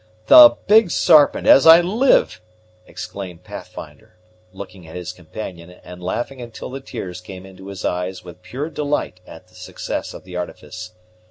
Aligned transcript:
"The 0.25 0.57
Big 0.65 0.89
Sarpent, 0.89 1.45
as 1.45 1.67
I 1.67 1.79
live!" 1.79 2.41
exclaimed 2.87 3.43
Pathfinder, 3.43 4.17
looking 4.51 4.87
at 4.87 4.95
his 4.95 5.13
companion, 5.13 5.69
and 5.69 6.01
laughing 6.01 6.41
until 6.41 6.71
the 6.71 6.81
tears 6.81 7.21
came 7.21 7.45
into 7.45 7.67
his 7.67 7.85
eyes 7.85 8.23
with 8.23 8.41
pure 8.41 8.71
delight 8.71 9.19
at 9.27 9.47
the 9.49 9.53
success 9.53 10.15
of 10.15 10.23
the 10.23 10.35
artifice. 10.35 10.93